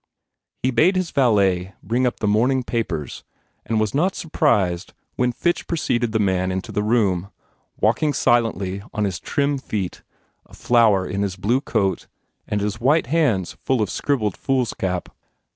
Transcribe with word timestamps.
He 0.63 0.71
bade 0.71 0.95
his 0.95 1.11
valet 1.11 1.75
bring 1.83 2.07
up 2.07 2.21
the 2.21 2.27
morning 2.27 2.63
papers 2.63 3.23
and 3.67 3.79
was 3.79 3.93
not 3.93 4.15
surprised 4.15 4.93
when 5.15 5.31
Fitch 5.31 5.67
preceded 5.67 6.11
the 6.11 6.17
man 6.17 6.51
into 6.51 6.71
the 6.71 6.81
room, 6.81 7.29
walking 7.79 8.11
silently 8.11 8.81
on 8.95 9.03
his 9.03 9.19
trim 9.19 9.59
feet, 9.59 10.01
a 10.47 10.55
flower 10.55 11.05
in 11.07 11.21
his 11.21 11.35
blue 11.35 11.61
coat 11.61 12.07
and 12.47 12.61
his 12.61 12.81
white 12.81 13.05
hands 13.13 13.51
full 13.61 13.79
of 13.79 13.91
scribbled 13.91 14.35
foolscap. 14.35 15.09